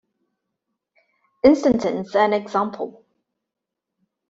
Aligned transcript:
Instantons 1.45 2.15
are 2.15 2.25
an 2.25 2.33
example. 2.33 3.05